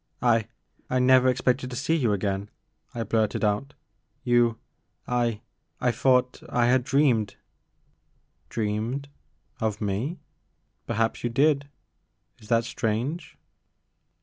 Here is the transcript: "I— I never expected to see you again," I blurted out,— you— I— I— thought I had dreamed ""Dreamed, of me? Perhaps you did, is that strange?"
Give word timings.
"I— 0.23 0.47
I 0.89 0.97
never 0.97 1.27
expected 1.29 1.69
to 1.69 1.75
see 1.75 1.93
you 1.95 2.11
again," 2.11 2.49
I 2.95 3.03
blurted 3.03 3.43
out,— 3.43 3.75
you— 4.23 4.57
I— 5.07 5.41
I— 5.79 5.91
thought 5.91 6.41
I 6.49 6.65
had 6.65 6.83
dreamed 6.83 7.35
""Dreamed, 8.49 9.09
of 9.59 9.79
me? 9.79 10.17
Perhaps 10.87 11.23
you 11.23 11.29
did, 11.29 11.69
is 12.39 12.47
that 12.47 12.65
strange?" 12.65 13.37